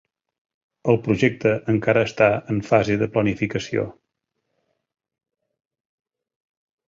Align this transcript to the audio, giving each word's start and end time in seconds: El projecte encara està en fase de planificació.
El 0.91 0.95
projecte 1.07 1.51
encara 1.73 2.03
està 2.07 2.29
en 2.53 2.63
fase 2.69 2.95
de 3.01 3.09
planificació. 3.17 3.85